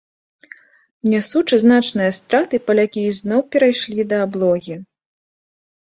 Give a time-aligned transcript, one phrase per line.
[1.13, 4.75] Нясучы значныя страты, палякі ізноў перайшлі да аблогі.